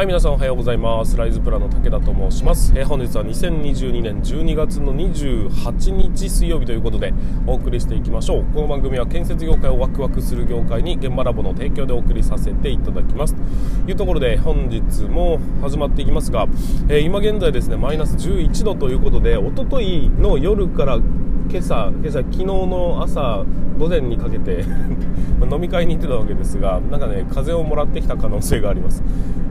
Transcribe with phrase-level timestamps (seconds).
[0.00, 1.14] はい皆さんおはようございます。
[1.14, 7.12] ライズプラの武田と申します、えー、本日は2022年12月の28日水曜日ということで
[7.46, 8.44] お送りしていきましょう。
[8.54, 13.34] この番組は建設業界をワクワクする業界に現場ラボの提供でお送りさせていただきます。
[13.34, 16.46] というところで本日も始まっていきますが、
[16.88, 23.44] えー、今現在ですねマイナス11度ということでおとといの夜から今朝今朝昨日の朝
[23.78, 24.64] 午前にかけて
[25.50, 29.02] 飲み会に行ってたわけですがなんかね風をもらってきた可能性があります。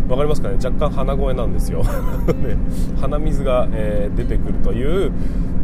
[0.09, 0.55] わかりますかね？
[0.55, 1.84] 若干鼻声なんですよ。
[2.41, 2.58] ね、
[3.00, 5.12] 鼻水が、えー、出てくるという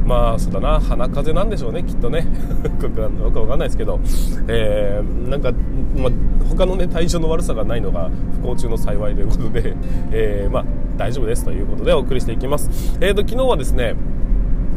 [0.05, 0.80] まあそうだな。
[0.80, 2.27] 鼻風邪なんでしょうねきっとね。
[2.80, 4.00] よくわかんないですけど、
[4.48, 5.52] えー、なんか、
[5.98, 6.12] まあ、
[6.48, 8.09] 他のね対象の悪さがないのが
[8.41, 9.73] 不幸中の幸いということで、
[10.12, 11.44] えー、まあ大丈夫です。
[11.44, 12.98] ということでお送りしていきます。
[13.02, 13.95] えーと昨日はですね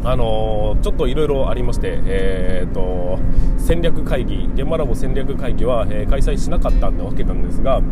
[0.04, 3.18] あのー、ちょっといろいろありまして、えーと、
[3.56, 7.82] 戦略会議現場ラボ戦略会議は、えー、開催しなかったわけなんですが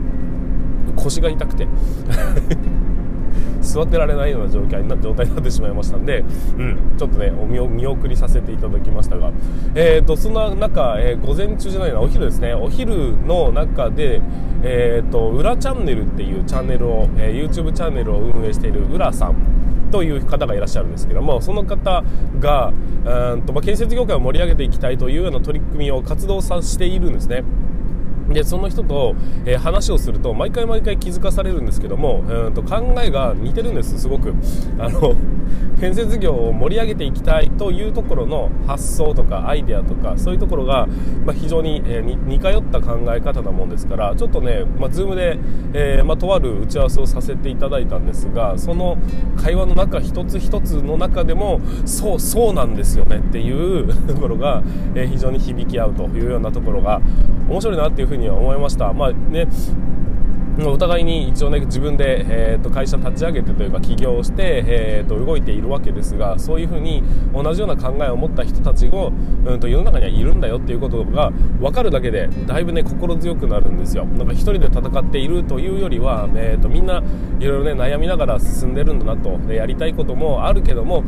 [0.97, 1.67] 腰が痛くて。
[3.67, 6.23] 座ってられないような状態にな状態になってしまいましたんで、う
[6.63, 9.33] ん、ちょっとねお見送りさせていただきましたが、
[9.75, 12.55] えーと、そんな中、えー、午前中じゃないなお昼ですね。
[12.55, 14.21] お昼の中で、
[14.63, 22.03] えーと、裏チャンネルっていうチャンネルを、えー、YouTube チャンネルを運営している浦さんという方がいらっしゃるんですけどもその方
[22.41, 22.73] が
[23.05, 27.45] うんと、まあ、建設業界を盛り上げていきたいというような取り組みを活動させているんですね。
[28.29, 34.35] でその人と、えー、話をすると毎回毎回気づかされるんですけども、えー、と考えが似てるんですすごく。
[34.79, 35.15] あの
[35.81, 40.87] 建設業を盛り上げていきたいというところの発想とかアイデアとかそういうところが、
[41.25, 45.39] まあ、非常に、えー、似通った考え方なもんですからちょっとね、まあ、Zoom で、
[45.75, 48.97] えー、まあ、とある打ち合わせをさせていただいたんですがその
[49.37, 54.63] 会話の中一つ一つの中でもそうそうなんですよねっていう ところが、
[54.95, 57.01] え、非常に響き合うというようなところが
[57.49, 58.93] 面白いなっていうふうにには思いました。
[58.93, 59.47] まあね
[60.65, 67.03] お互いに一応ね自分で、えー、と会社立ち上げてというか起業して、えー、と動いているわけですがそういうふうに
[67.35, 71.31] 同じような考えを持った人たちが、うん、と世の中にはいるんだよっていうことが
[71.61, 74.07] 分かるだけでだいぶね心強くなるんですよ。
[74.07, 77.03] なんか一人で戦っているというよりは、えー、とみんな
[77.39, 79.39] いろいろね悩みながら進んでるんだなと。
[79.47, 81.03] でやりたいこともあるけども、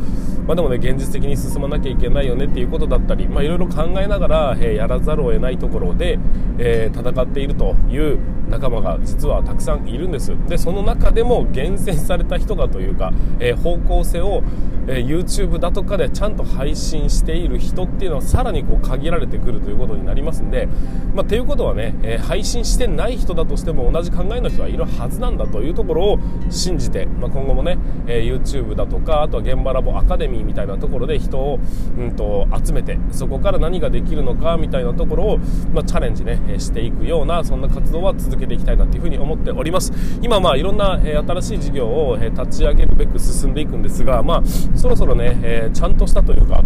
[0.45, 6.19] まあ、でもね現実的に進まなきゃいけないよねっていうことだったりいろいろ考えながら、えー、やらざるを得ないところで、
[6.57, 8.19] えー、戦っているという
[8.49, 10.35] 仲間が実はたくさんいるんです。
[10.47, 14.43] でその中でも厳選された人がというか、えー、方向性を、
[14.89, 20.67] えー、YouTube だとかでちゃんと配信している人っていうのはさらにこう限られてくるということになりますんで、
[21.13, 31.59] まあ、ていうことはね、えー、配信してない人だとしても同じ考えの人はいるはずなんだというところを信じて、まあ、今後もね、え YouTube だとかあとは現場ラボアカデミーみたいなところで人を、
[31.97, 35.37] うんと、集めてそこから何ができるのかみたいなところを、
[35.71, 39.91] まあ、チャレンジねしていくようなそんな活動は続けていきたいなというふうに思っております。
[40.21, 44.43] 今まあいろんな、え新しい事業を、え立ち上げるべく進んでいくんですがまあ
[44.79, 46.63] そろそろね、えちゃんとしたというか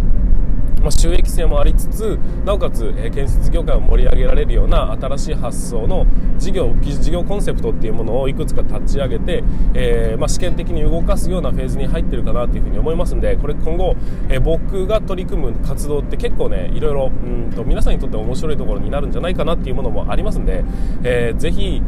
[0.84, 9.42] まあ、収益性もありつつなおかつ、え建設業界を盛り上げられるような新しい発想の事業事業コンセプトっていうものをいくつか立ち上げて、
[9.72, 13.96] えー、まあ、試験的に動かすようなフェーズに入ってるかなというふに思いますんでこれ今後、
[14.28, 20.64] え、僕が取り組む活動って結構ねいろいろうんと皆さんにとって面白いところになるんじゃないかなっていうものもありますんで、
[21.02, 21.80] えー、ぜひ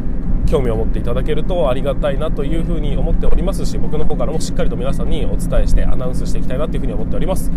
[0.46, 7.50] 興味を持っていただけるとありがたいなというふうに思っておりますし僕の方からもしっかりと皆さんにお伝えしてアナウンスしていきたいなというふうに思っております、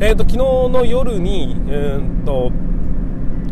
[0.00, 2.52] えーと、昨日の夜に、えーと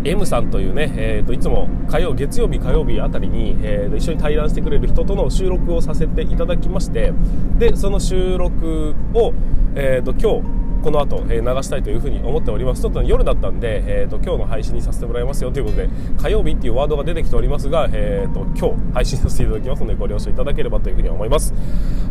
[0.02, 7.12] M さんというね、えーと、いつも火曜月曜日火曜日あたりに、えーと、一緒に対談してくれる人との収録をさせていただきまして
[7.58, 9.34] でその収録を、
[9.74, 12.82] えーと今日この後、え、流したいというふうに思っております。
[12.82, 21.54] ちょっと、夜だったんで、えーと、今日の配信にさせてもらいますよということで火曜日っていうワードが出てきておりますが、えーと、今日配信させていただきますのでご了承いただければというふうに思います。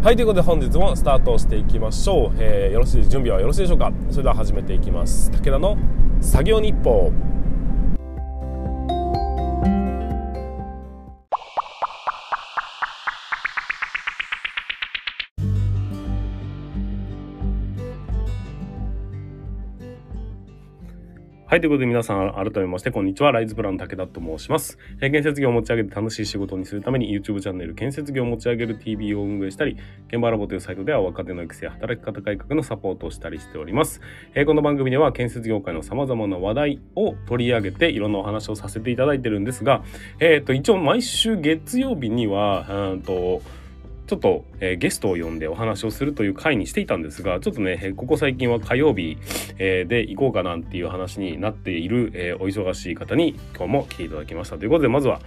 [0.03, 3.91] はいということで本日もスタートしていきましょう、えー、よろしい準備はよろしいでしょうか。
[4.09, 5.31] それでは始めていきます。
[5.31, 5.77] 武田の
[6.21, 7.11] 作業日報。
[21.49, 21.61] はい。
[21.61, 23.31] ということで皆さん、改めまして、こんにちは。
[23.31, 24.77] ライズプラン武田と申します。
[25.01, 29.75] え、建設業を持ち上げて楽しい仕事にするために YouTube チャンネル建設業を持ち上げる TV を運営したり、
[30.09, 33.99] 現場ラボというサイトでは若手の育成や、働き方改革のサポートをしたりしております。
[34.35, 39.83] え、この番組では建設業界の様々な話題を取り上げていろんなお話をさせていただいてるんですが、
[40.19, 43.41] えっ、ー、と、一応毎週月曜日には、うんと、
[44.09, 49.19] ちょっと、えー、ゲストを呼んでお話をするという回にしていたんですが、ちょっとね、ここ最近は火曜日、
[49.59, 55.21] えー、で行こうかなんていう話になっている、えー、お忙しい方に今日も来ていただきましたということで、まずは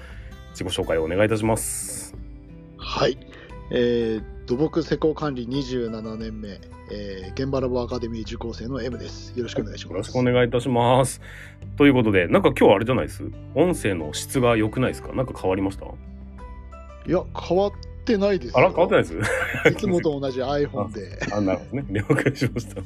[0.50, 2.16] 自己紹介をお願いいたします。
[2.76, 3.16] はい。
[3.70, 9.32] えー、土木施工管理27年目、えー、現場ラボアカデミー受講生の M です。
[9.36, 9.92] よろしくお願いします。
[9.92, 11.20] よろしくお願いいたします。
[11.78, 13.22] ということで、なんか今日あれじゃないです？
[13.54, 15.14] 音声の質が良くないですか？
[15.14, 15.86] なんか変わりました？
[15.86, 15.88] い
[17.10, 17.70] や、変わっ
[18.04, 18.58] てないですよ。
[18.58, 19.14] あら、変わってないです？
[19.70, 21.18] いつもと同じ iPhone で。
[21.32, 21.86] あ、なるほどね。
[21.90, 22.82] 了解しました。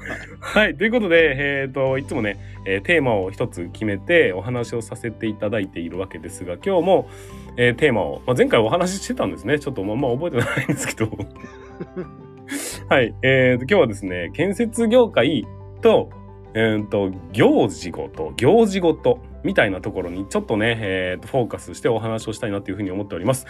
[0.40, 0.74] はい。
[0.76, 2.36] ということで、えっ、と、いつもね、
[2.66, 7.08] えーテーマを一つ決めてお話をさせていただいているわけですが、今日も、
[7.56, 9.58] えーテーマを、まあ、前回お話ししてたんですね。
[9.58, 11.10] ちょっとまあまあ覚えてないんですけど。
[12.88, 13.14] はい。
[13.22, 15.46] えーと、今日はですね、建設業界
[15.82, 16.10] と、
[16.54, 23.46] えーと、行事ごと、行事ごと、みたいなところにちょっとね、えーと、フォーカスしてお話をしたいなというふうに思っております。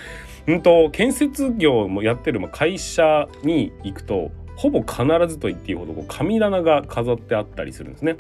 [0.46, 8.16] うんと、建設業もやってる会社に行くと、ほぼ必ずと言っていいほどこう神棚が飾ってあったりするんですね。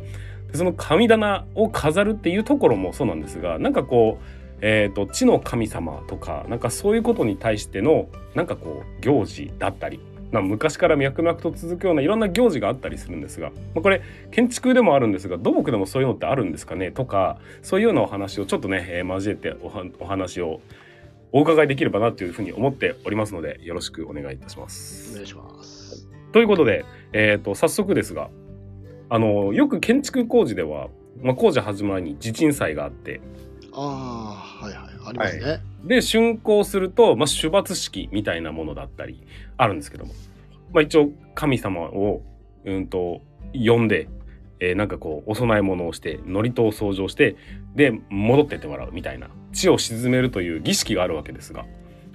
[0.50, 4.24] でその神棚を飾るっていうところもそうなんですが、なんかこう、
[4.62, 10.00] えーと地の神様とかなんかそういうことに対してのなんかこう行事だったり
[10.32, 20.60] まあ昔から脈々と続くようないろんな行事があったりするんですが、まあ、これ建築でもあるんですが土木でもそういうのってあるんですかねとかそういうようなお話をちょっとね、えー交えておはお話を
[21.32, 25.14] お伺いできればなというふうに思っておりますのでよろしくお願いいたしまおす。
[25.14, 26.08] 願いします。
[26.32, 28.30] ということで、えー、と早速ですが
[29.08, 30.88] あのよく建築工事では、
[31.22, 33.20] まあ、工事始まる前に地鎮祭があって
[33.72, 33.80] あ
[34.62, 34.89] あ、はいはい。
[35.10, 35.60] ありますね。
[35.84, 39.26] で竣工すると、まあ、主罰式みたいなものだったり
[39.56, 40.14] あるんですけども、
[40.72, 42.22] まあ、一応神様を
[42.64, 43.22] うんと
[43.52, 44.08] 呼んで、
[44.60, 47.36] えーなんかこうお供え物をして祝詞を掃除をして
[47.74, 51.64] で戻ってってもらうみたいな地を沈めるという儀式があるわけですが。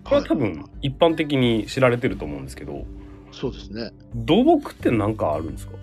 [0.03, 2.85] これは多分一般的に知られてると思うんですけど。
[3.31, 3.89] そうですね。
[4.13, 5.73] 土木って何かあるんですか？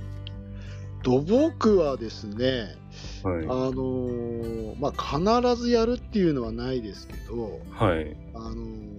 [1.02, 2.76] 土木はですね、
[3.22, 3.44] はい。
[3.44, 8.16] あのーまあ、必ずやるっていうのはないですけど、はい。
[8.34, 8.92] あのー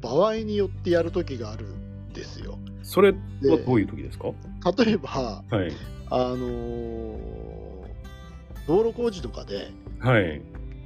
[0.00, 2.56] 場合によってやる時があるんですよ。
[2.84, 3.16] それは
[3.66, 4.28] どういう時ですか？
[4.84, 5.72] 例えば、はい。
[6.10, 7.18] あのー
[8.68, 10.40] 道路工事とかで、はい。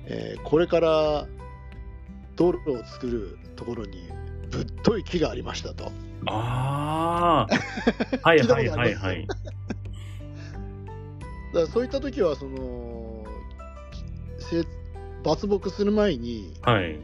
[0.06, 1.26] えーこれから
[2.36, 4.08] 道路を作るところに
[4.50, 5.92] ぶっとい木がありましたと。
[6.26, 9.26] ああはいはいはいはい
[11.52, 13.24] だからそういった時はその
[14.38, 14.64] せ
[15.22, 16.98] 伐木する前にはい。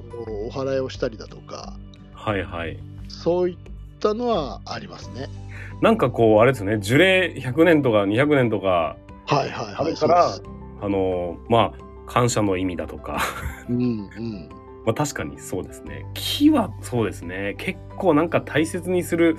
[0.46, 1.74] お祓いをしたりだとか
[2.14, 2.78] はいはい。
[3.08, 3.56] そういっ
[4.00, 5.28] たのはありますね。
[5.80, 6.78] なんかこうあれですね。
[6.80, 8.96] 樹齢100年とか200年とか
[9.26, 9.94] はいはいはい。
[9.94, 10.34] から
[10.80, 13.20] あのまあ感謝の意味だとか。
[13.68, 14.48] うんうん。
[14.84, 16.04] まあ確かにそうですね。
[16.14, 17.54] 木はそうですね。
[17.58, 19.36] 結構なんか大切にする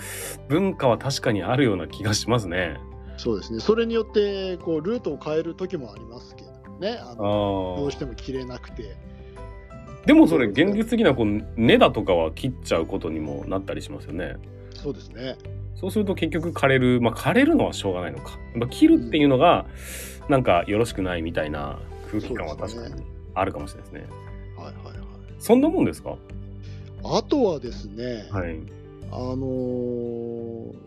[0.47, 2.79] 文化は確かにあるような気がしますね
[3.19, 3.59] そうですね。
[3.59, 6.49] それによってこうルートを変える時もありますけど
[6.79, 6.97] ね。
[7.01, 8.95] ああのどうーしても切れなくて。
[10.05, 14.37] でもそれ現実的なこう根だとかは切っちゃうことにもなったりしますよね
[14.73, 15.35] そうですね。
[15.75, 19.65] そうすると結局枯れるまあ枯れるのはしょうがないのかやっぱ切るっていうのが
[20.29, 21.79] なんかよろしくないみたいな
[22.09, 23.03] 空気感は確かに
[23.35, 24.07] あるかもしれないですね
[24.55, 24.95] はいはいはい。
[25.37, 26.15] そんなもんですか？
[27.03, 28.57] あとはですね、はい
[29.11, 30.38] あのー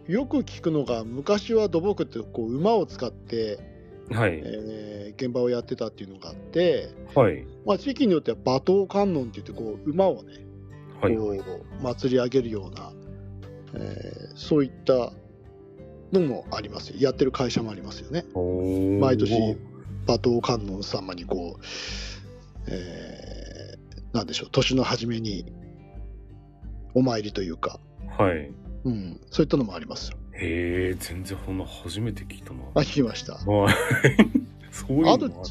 [0.06, 3.58] よく聞くのが昔は土木ってこう馬を使って、
[4.10, 4.40] はい。
[4.44, 7.46] えー現場をやってたっていうのがあって、はい。
[7.66, 10.32] まあ、地域によっては馬頭観音って言ってこう馬をね
[11.00, 11.16] はい。
[11.16, 12.92] こう祭り上げるような、
[13.74, 15.12] えーそういった
[16.12, 16.90] のもあります。
[16.90, 18.24] よやってる会社もありますよね。
[18.34, 19.56] 毎毎年
[20.06, 21.62] 馬頭観音様にこう、
[22.68, 25.52] えーなんでしょう年の初めに
[26.94, 27.80] お参りというか、
[28.18, 28.50] はい
[28.84, 30.18] うん、そういったのもありますよ。
[30.34, 32.60] へえ全然こんな初めて聞いたな。
[32.74, 33.34] あ聞きました。
[33.34, 33.74] はい。
[34.72, 35.42] そういうのあとも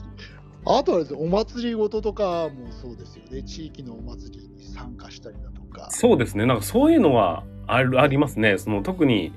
[0.65, 3.43] あとはですねお祭りごととかもそうですよね。
[3.43, 5.89] 地域のお祭りに参加したりだとか。
[5.91, 6.45] そうですね。
[6.45, 8.57] なんかそういうのはあるありますね。
[8.57, 9.31] その特に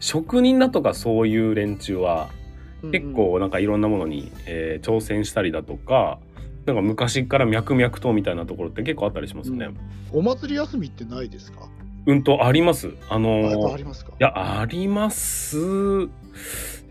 [0.00, 2.28] 職人だとかそういう連中は
[2.92, 6.20] 結構なんかいろんなものに、えー挑戦したりだとか
[6.66, 9.70] なんか昔から脈々とみたいなところって結構あったりしますよね。
[10.12, 11.68] お祭り休みってないですか？
[12.08, 12.90] うん、とあります？
[13.10, 14.12] あのーありますか？
[14.12, 15.58] いやあります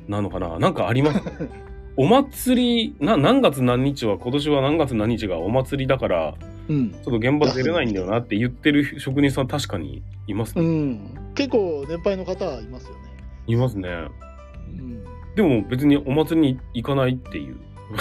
[0.08, 0.60] なのかな？
[0.60, 1.20] なんかあります？
[1.98, 6.36] お祭りな何月何日は今年は何月何日がお祭りだから
[6.70, 10.68] うん、ちょっと現場出れないんだよなって言ってる職人さん確かにいますうね。
[10.68, 11.00] ん、
[11.34, 13.00] 結構年配の方いますよね、
[13.48, 13.90] いますね。
[14.68, 15.04] うん、
[15.36, 17.56] でも別にお祭りに行かないっていう。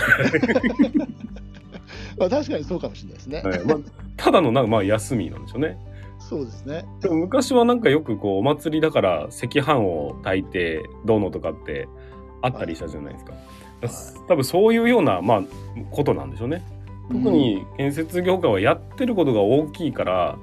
[2.18, 3.78] まあ、確かにそうかもしれないですね、はいまあ、
[4.16, 5.78] ただのなんかまあ休みなんでしょうね。
[6.28, 11.88] そうですねでも昔はなんかよくこうお祭りだから赤飯を炊いてどうのとかって
[12.42, 13.32] あったりしたじゃないですか。
[14.26, 15.42] 多分そういうようなまあ
[15.92, 16.64] ことなんでしょうね。
[17.12, 20.36] 特に建設業界はやってることが大きいから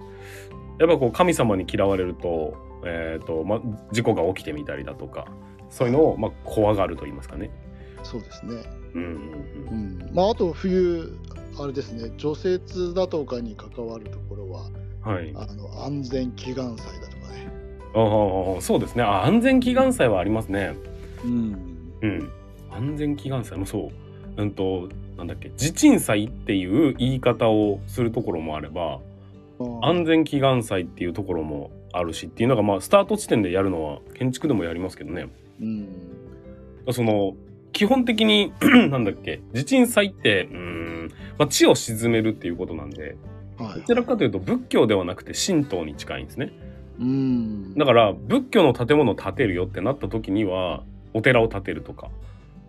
[0.79, 3.59] やっぱこう神様に嫌われると,、えーとま、
[3.91, 5.27] 事故が起きてみたりだとか
[5.69, 7.51] そういうのを、ま、怖がると言いますかね。
[8.03, 8.55] そうですね。
[8.93, 9.17] うんうんう
[9.71, 10.11] うんん。
[10.13, 11.17] まあ、あと冬、
[11.59, 14.69] あれですね、除雪だとかに関わるところは、
[15.03, 17.51] はい、あの安全祈願祭だとかね。
[17.93, 20.75] ああそうですねあ安全祈願祭はありますね。
[21.23, 21.55] うん。
[22.01, 22.29] うん、
[22.71, 23.91] 安全祈願祭もそ
[24.37, 24.41] う。
[24.41, 28.99] うんとなんだっけ地鎮祭っていう言い方をするところもあれば
[29.81, 35.27] 安全祈願祭っていうところもあるしっていうのがまあスタート地点でやるのは建築でもやりますけどね
[35.61, 35.87] うん。
[36.91, 37.35] その
[37.71, 38.53] 基本的に
[38.89, 43.15] なんだっけ地鎮祭ってうーん、まあ、地を沈めるっていうことなんで
[43.57, 43.79] はい。
[43.79, 46.51] どちらかというと仏教ではなくて神道に近いんですね
[46.99, 47.75] うん。
[47.75, 50.83] だから仏教の建物を建てるよってなった時には
[51.13, 52.09] お寺を建てるとか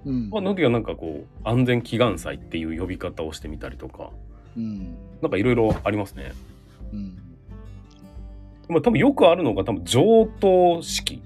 [0.05, 0.31] うん。
[0.31, 4.11] まあ、の時はなんかこう安全祈願祭っていう呼び方をしてみたりとか
[4.57, 4.97] うん。
[5.23, 6.33] なんかいろいろありますね。
[6.93, 7.19] うん。
[8.69, 11.23] まあ多分よくあるのが多分上等式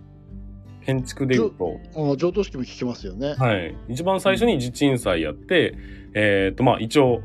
[0.88, 3.34] 建築でいうと、ああ、上等式も聞きますよね。
[3.34, 5.74] はい、一番最初に地鎮祭やって、
[6.14, 7.20] えっ、とまあ一応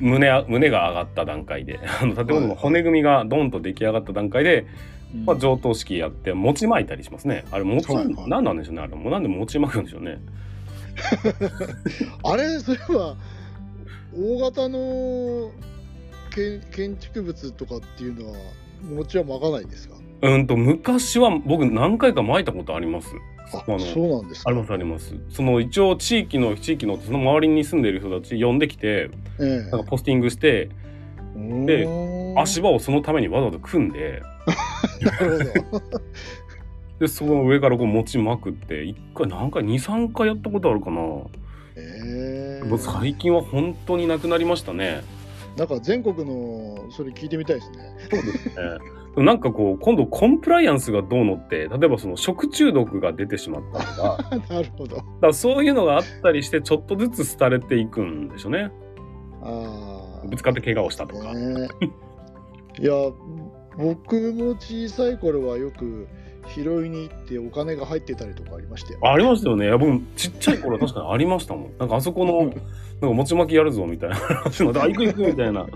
[0.00, 4.66] 胸あ胸が上がった段階で あの建物の骨組みがドンと出来上がった段階で、
[5.14, 7.44] うんまあ、上等式やって餅巻いたりしますね。
[7.50, 10.18] あれ餅、はいはい何なんでしょうねあれもうなんで餅巻くんでしょうね。
[12.24, 13.16] あれ、 それは、
[14.16, 15.50] 大型の
[16.34, 18.36] 建建築物とかっていうのは、
[18.94, 19.96] 餅は巻かないんですか？
[20.22, 23.08] うんと昔は僕何回か巻いたことあります。
[23.58, 24.50] あのそうなんですか。
[24.50, 25.14] ありますあります。
[25.30, 30.70] その一応地域の地域のその周りに住んでいる人たち呼んできてええなんかポスティングして
[31.66, 31.88] で
[32.36, 34.22] 足場をそのためにわざわざ組んで
[35.00, 35.90] なるほど。
[37.00, 40.96] でその上からこう餅巻くって一回何回23回やったことあるかな。
[40.96, 41.30] も
[41.74, 45.02] ええう最近は本当になくなりましたね。
[45.56, 47.78] なんか全国のそれ聞いてみたいですね。
[48.10, 48.54] そうですね。
[49.16, 55.02] なんかこう今度コンプライアンスがどうのって例えばその食中毒が出てしまったとかだかなるほど。
[55.20, 58.70] らそういうのがあったりしてちょっとずつ廃れていくんでしょうね。
[59.42, 60.26] ああ。
[60.26, 61.34] ぶつかって怪我をしたとか。
[61.34, 61.68] ね
[62.78, 62.92] いや、
[63.76, 66.08] 僕も小さい頃はよく
[66.48, 69.00] 拾いに行ってお金が入ってたりとかありましたよ。
[69.02, 69.66] ありましたよね。
[69.66, 71.78] いや僕ちっちゃい頃は確かにありましたもん。
[71.78, 72.60] なんかあそこの、なんか
[73.02, 75.66] 餅巻きやるぞみたいな話の、 あ、行く行くみたいな、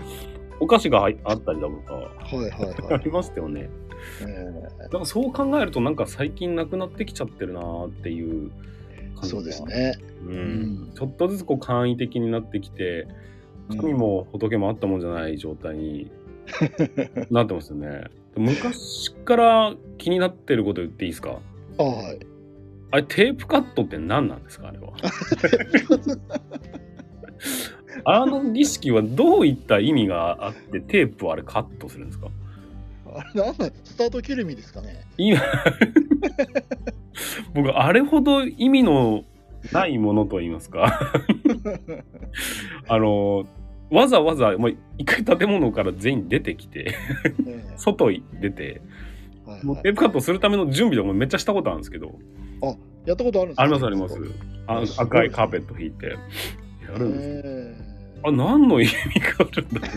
[0.59, 3.03] お菓子が入あったりだとか、はいはいあはい。
[3.03, 3.69] りましたよね。
[4.21, 8.51] えだからそう考えるとなんか最近なくなってきちゃってるなーっていう
[9.15, 9.63] 感じそうです。
[9.65, 9.93] ね。
[10.25, 10.37] ううん
[10.89, 10.91] ん。
[10.95, 13.07] ちょっとずつこう簡易的になってきて、
[13.79, 16.09] 神も仏もあったもんじゃない状態に
[17.31, 18.05] なってますよね。
[18.35, 21.39] 昔から気になってること言っていいですか？
[21.79, 22.19] あはい。
[22.91, 24.67] あれテープカットって何なんですか？
[24.69, 24.93] あれは。
[28.05, 32.27] あの儀式はどういった意味があってテープをあれカットするんですか？
[33.15, 35.05] あれなんなんスタート切る意味ですかね。
[35.17, 35.39] 今
[37.53, 39.23] 僕あれほど意味の
[39.71, 41.11] ないものと言いますか。
[42.87, 43.45] あの
[43.89, 46.93] わざわざもう一回建物から全員出てきて
[47.45, 47.73] ええ。
[47.77, 48.81] 外に出て
[49.45, 49.65] はいはい。
[49.65, 52.19] もうテープカットするための準備とかもめっちゃしたことあるんですけど
[53.05, 54.19] やったことあるんですかありますあります
[54.67, 56.17] あ赤いカーペット引いて
[56.91, 59.87] やるんですえあ何の意味があるんだろ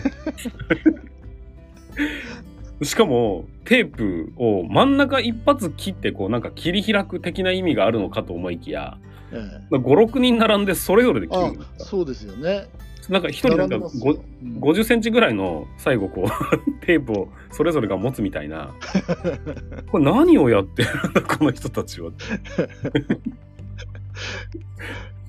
[2.79, 2.85] う。
[2.85, 8.97] しかもテープを真ん中一発切ってこうなんか切り開く的な意味があるのかと思いきや
[9.31, 9.39] ええ。
[9.71, 12.67] え56人並んでそれぞれで切あるそうですよね。
[13.09, 14.23] なんか一人なんか並んでますごよ。
[14.43, 14.59] うん。
[14.59, 16.27] 50センチぐらいの最後こう
[16.85, 18.73] テープをそれぞれが持つみたいな。
[19.91, 22.09] これ何をやってるんだこの人たちは。
[22.09, 22.15] う ん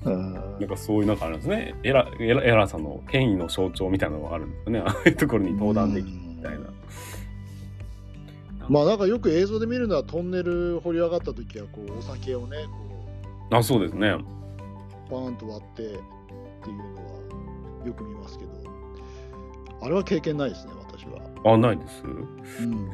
[0.03, 6.65] なんかそういうなんかあるんですねエラエラエラさんの権威の象徴みたいなのがあるんですよね ああいうところに登壇できるみたいな。
[8.69, 12.57] まあなんかよく映像で見るのはトンネル掘り上がった時はこうお酒をね
[13.49, 14.07] こあそうですね。
[14.07, 14.19] う
[15.11, 18.51] バーンと割ってっていうのはよく見ますけど
[19.81, 21.53] あれは経験ないですね私は。
[21.53, 22.03] あないです。
[22.05, 22.89] うん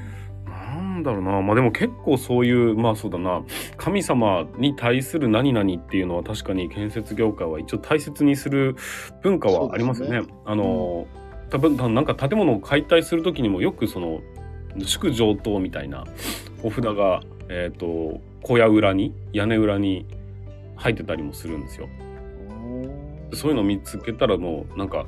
[0.60, 1.42] なんだろうな。
[1.42, 3.44] まあでも結構そういうまあそうだな。
[3.78, 8.76] 神様に対する何々っていうのは確かに建設業界は一応大切にする
[9.22, 10.18] 文化はありますよね。
[10.18, 11.08] そうであの、
[11.50, 14.22] 多分なんか建物を解体する時にもよくその
[14.84, 16.06] 祝上等みたいな
[16.64, 20.06] お札が、えっと小屋裏に屋根裏に
[20.76, 21.88] 入ってたりもするんですよ。
[23.34, 25.06] そういうのを見つけたらもうなんか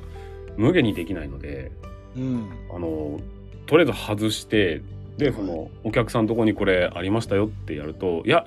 [0.56, 1.72] 無限にできないので
[2.16, 2.50] うん。
[2.74, 3.18] あの
[3.66, 4.82] とりあえず外して
[5.18, 8.46] でそのお客さんのとこにこれありましたよってやると「いや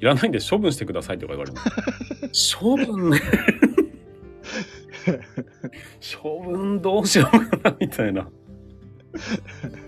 [0.00, 1.60] いらないんで処分してください」とか言われま
[2.32, 2.56] す。
[2.60, 3.20] 処分ね
[6.22, 8.28] 処分どうしようかなみたいな。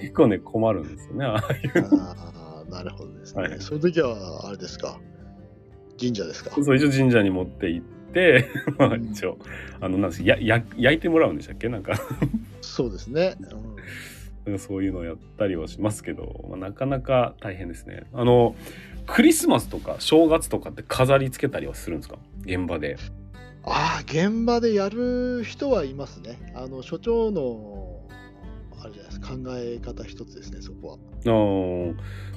[0.00, 1.24] 結構ね、困るんですよね。
[1.26, 3.42] ああいうああ、なるほどですね。
[3.42, 4.98] はいそういう時は、あれですか？
[6.00, 6.50] 神社ですか？
[6.62, 8.46] そう、一応神社に持って行って、
[8.78, 9.38] まあうん一応、
[9.80, 11.68] あの、なんですやや焼いてもらうんでしたっけ？
[11.68, 12.00] なんか、
[12.62, 13.36] そうですね。
[13.40, 13.56] なんか
[14.56, 18.04] そういうのをやったりはしますけど、まあ、なかなか大変ですね。
[18.14, 18.54] あの、
[19.06, 22.16] クリスマスとか正月とかって飾り付けたりはするんですか？
[22.44, 22.96] 現場で。
[23.64, 26.52] ああ、現場でやる人はいますね。
[26.54, 28.00] あの、所長の、
[28.80, 30.94] あれじゃないですか、考え方一つですね、そこは。
[31.26, 31.94] あー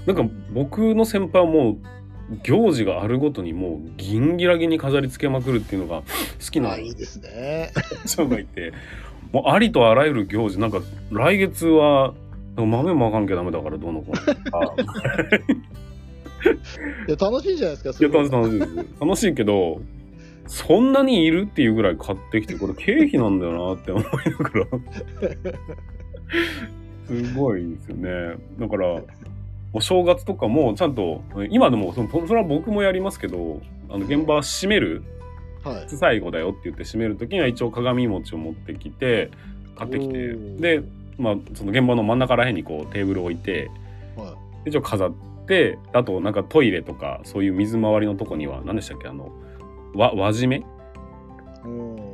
[0.07, 1.77] なんか僕の先輩はもう
[2.43, 6.01] 行事があるごとにもうギンギラギンに飾り付けまくるっていうのが
[6.43, 7.71] 好きないいですね。
[8.07, 8.73] 人がいて
[9.31, 12.13] もうありとあらゆる行事なんか来月は
[12.55, 14.21] 豆もあかんきゃダメだからどうのこうの。
[17.07, 18.75] いや、楽しいじゃないですか、いや楽しい楽しいです。
[18.99, 19.81] 楽しいけど
[20.47, 24.65] そんなにいるっていうぐらい買ってきてこれ経費なんだよなって思いながら。
[27.07, 28.35] すごいですよね。
[28.59, 29.03] だからも
[29.75, 35.03] う正月とかもちゃんと今でもそのそれは僕もやりますけどあの現場閉める
[35.63, 35.85] はい。
[35.87, 39.31] 最後だよって言って閉める時には一応鏡餅を持ってきて
[39.75, 40.33] 買ってきて。
[40.33, 40.83] で、
[41.17, 43.69] まあ、その現場の真ん中らへんにこうテーブルを置いて
[44.15, 45.13] はで一応飾っ
[45.47, 49.31] てあとなんかトイレとかそういう水回りのとこには何でしたっけあの
[49.93, 50.63] わ輪締め？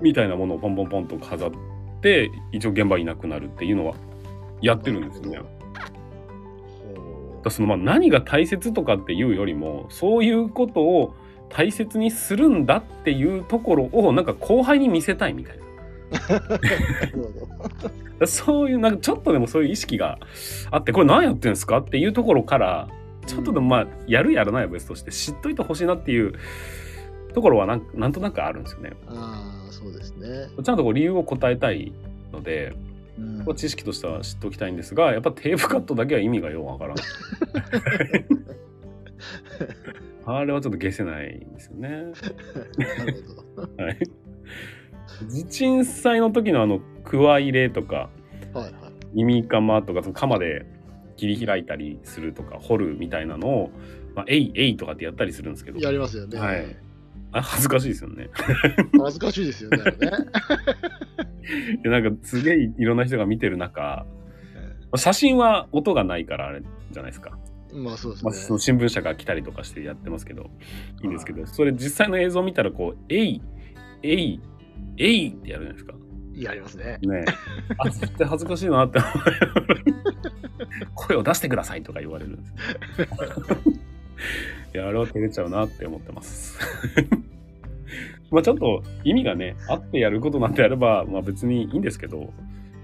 [0.01, 1.51] みたいなものをポンポンポンと飾っ
[2.01, 3.95] て一応現場いなくなるっていうのは
[4.61, 5.39] やってるんですよね。
[7.43, 11.15] だそのまあ何が大切とかっていうよりもそういうことを
[11.49, 15.67] 大切にするんだっていうところをなんか後輩に見せたいみたいな。
[18.25, 20.17] そういうなんかちょっとでもそういう意識が
[20.71, 22.87] あってこれ何やってんですかっていうところから
[23.27, 26.33] ちょっとでもまあやるやらないは別として知っといてほしいなっていう
[27.33, 28.93] ところはなんなんとなくあるんですよね。
[29.07, 30.47] ああ、そうですね。
[30.63, 31.91] ちゃんとこう理由を答えたい
[32.31, 32.73] ので、
[33.19, 36.97] うん知識としては知っておきたいんですがやっぱテープカットだけは意味がようわからん。
[40.25, 41.89] あれはちょっと消せないんですよね。
[42.77, 43.23] なる
[43.55, 43.83] ほど。
[43.83, 43.99] はい。
[45.29, 48.09] 地鎮祭の時のあの、くわ入れとか、
[48.53, 48.73] はいはい。
[49.13, 50.65] 耳釜とか、その鎌で
[51.15, 53.71] 切り開いたりするとか、掘るみたいなのを、
[54.15, 56.39] まあ、えいえいとかってやったりするんですけど、やりますよね。
[56.39, 56.75] はい
[57.33, 58.29] あ恥ずかしいですよね。
[58.97, 59.77] 恥ずかしいですよね。
[61.83, 64.05] なんか、すげえいろんな人が見てる中、
[64.95, 67.37] 写真は音がないからあれじゃないですか。
[67.73, 68.63] まあそうですまあ、そのね。
[68.63, 70.49] 新聞社が来たりとかしてやってますけど、
[71.01, 73.41] いいんですけど、それ実際の映像見たら、こう、えい、
[74.03, 74.41] えい、
[74.97, 75.93] えいってやるじゃないですか。
[76.33, 76.99] やりますね。
[77.01, 77.31] ねえ。
[77.79, 78.99] あ、絶対恥ずかしいなって
[80.93, 82.53] 声を出してくださいとか言われるんです。
[84.73, 86.59] い や、あれは照れちゃうなって思ってます。
[88.29, 92.33] まあちょっと意味がね、あってやることなんてやれば、まあ別にいいんですけど、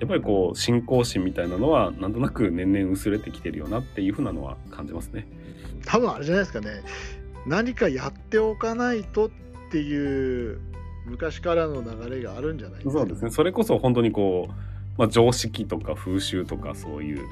[0.03, 5.25] やっぱりこう、信仰心みたいなのは、なんとなく年々薄れてきてるよなっていうふうなのは感じますね。
[5.85, 6.83] 多分あれじゃないですかね。
[7.47, 9.29] 何かやっておかないとっ
[9.71, 10.59] ていう
[11.05, 12.99] 昔からの流れがあるんじゃないですか。
[12.99, 13.31] そうですね。
[13.31, 14.53] それこそ本当にこう、
[14.97, 17.25] まあ、常識とか風習とかそういう。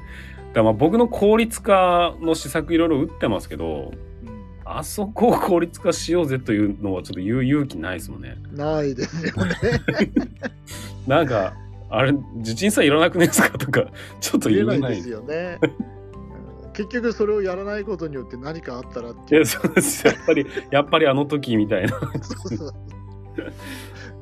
[0.54, 3.92] だまあ僕の効率化の施策いろいろ打ってますけど、
[4.26, 8.36] うんあそこを効率化しようぜというのはちょっと言う勇気ないですもんね。
[8.52, 9.54] ないですよね。
[11.06, 11.54] なんか、
[11.92, 13.84] あれ、地震さえいらなくねえですかとか、
[14.20, 14.96] ちょっと言えない。
[14.96, 15.58] ですよね。
[15.62, 15.92] うん
[16.74, 19.44] 結局それをやらないことによって何かあったらっていう。
[19.44, 20.06] そうです。
[20.06, 22.74] やっぱり、やっぱりあの時みたいなそうそう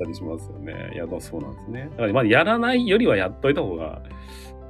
[0.01, 0.93] たりしますよね。
[0.95, 1.89] いや、そうなんですね。
[1.93, 4.03] だからまあ、やらないよりはやっといた方が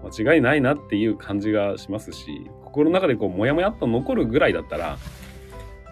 [0.04, 4.98] 間違いないなっていう感じがしますし、心の中でこう、もやもやっと残るぐらいだったら、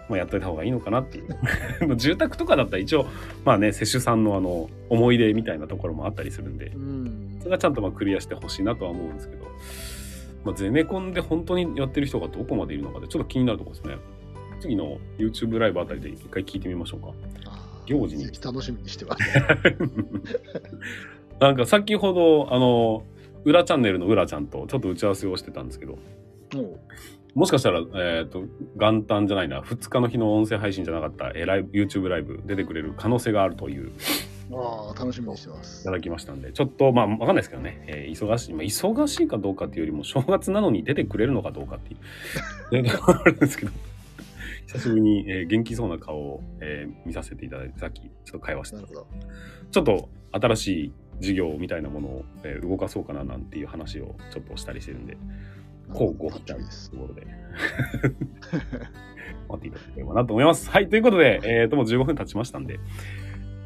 [0.09, 1.27] まあ、やっといた方がいいのかなっていう。
[1.95, 3.05] 住宅とかだったら一応、
[3.45, 9.45] まあね、接種さんのあの、思い出みたいなところもあったりするんで、うんそれはちゃんとまあクリアしてほしいなとは思うんですけど、
[10.43, 13.97] まあ、ゼネコンで本当にやってる人がどこまでいるのかでちょっと気になるところですね。
[14.59, 17.13] 次の YouTube ライブあたりで一回聞いてみましょうか。
[17.85, 19.23] 行事に楽しみにしてます。
[21.39, 23.03] なんか先ほど、あの、
[23.45, 25.97] 裏チャンネルの裏ちゃんとちょっと打ち合わせをしてたんですけど、
[27.35, 28.43] ももしかしたら、えっ、と、
[28.75, 33.91] 元旦じゃないな、2日の日の音声配信じゃなかった、えーライブ、YouTube ライブ出てくれる可能性があるという、
[34.51, 35.81] うああ楽しみにしてます。
[35.81, 35.91] いた。
[35.91, 41.97] だきましたんで、ちょっと、まあ、わかんないですけどね、えー忙しい、まあ、忙しいかどうかっていうよりも、正月なのに出てくれるのかどうかってい
[42.79, 43.71] う、 ねあるんですけど、
[44.67, 48.75] 久しぶりに、えー元気そうな顔を、えー見させていただいて、さっきちょっと会話して。
[48.77, 49.07] なるほど。
[49.71, 55.17] ちょっと新しい事業みたいなものを、えー動かそうかななんていう話をちょっとしたりしてるんで、
[55.93, 56.91] こうご期待です。
[56.91, 57.27] ところで、
[59.49, 60.69] 待っていただければなと思います。
[60.69, 62.79] はい、ということで、えーと、もう15分経ちましたんで、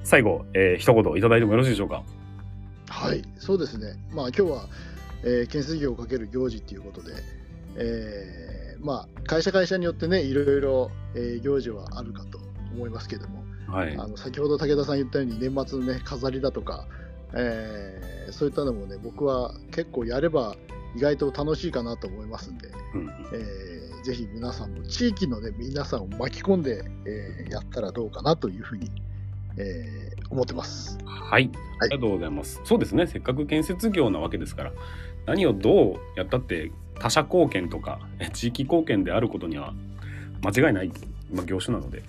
[0.03, 2.03] 最後、えー一言いただいてもよろしいでしょうか？
[2.89, 3.95] はい、そうですね。
[4.13, 4.65] まあ今日は
[5.23, 7.13] えー建設業をかける行事っていうことで、
[7.75, 12.39] えーまあ、会社会社によってね、いろいろ、えー行事はあるかと
[12.73, 13.95] 思いますけども、はい。
[13.97, 16.85] あの先ほど武田さん言ったように年末のね飾りだとか、
[17.33, 20.55] えーそういったのもね僕は結構やれば
[20.95, 28.91] 意外と楽しいかなと思いますんで、うんえーぜひ皆さんも地域のね皆さんを巻き込んで、えーやったらどうかなというふうに、
[29.57, 30.97] えー思ってます。
[31.05, 32.59] はい、ありがとうございます。
[32.65, 34.73] そうですね、せっかく建設業なわけですから、
[35.25, 39.73] 何をどうやったって他者貢献とかえ地域貢献であることには
[40.41, 40.91] 間違いない、
[41.31, 42.03] まあ、業種なので、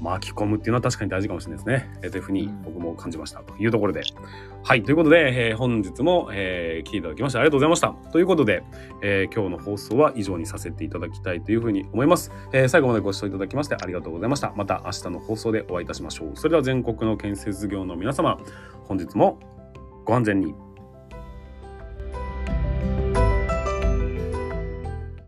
[0.00, 1.98] 巻き込むっていうのは確かに大事かもしれないですね。
[2.02, 4.02] えーというふうに僕も感じましたというところで。
[4.62, 7.94] はい、ということで、えー本日も、えー聞いていただきましてありがとうございました。
[8.12, 8.62] ということで、
[9.02, 12.30] えー今日の放送は以上にさせていただきたいというふうに思います。
[12.52, 14.52] えー最後までご視聴いただきましてありがとうございました。
[14.56, 16.30] また明日の放送でお会いいたしましょう。
[16.34, 18.38] それでは全国の建設業の皆様、
[18.84, 19.38] 本日も
[20.04, 20.65] ご安全に。